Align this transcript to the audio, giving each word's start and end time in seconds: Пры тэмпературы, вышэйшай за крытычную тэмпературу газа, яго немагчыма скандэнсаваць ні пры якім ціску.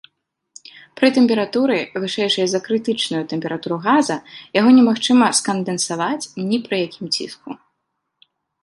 Пры 1.01 1.07
тэмпературы, 1.17 1.75
вышэйшай 2.05 2.47
за 2.53 2.59
крытычную 2.69 3.23
тэмпературу 3.35 3.77
газа, 3.87 4.17
яго 4.61 4.69
немагчыма 4.79 5.27
скандэнсаваць 5.43 6.29
ні 6.49 6.57
пры 6.67 6.75
якім 6.87 7.07
ціску. 7.17 7.49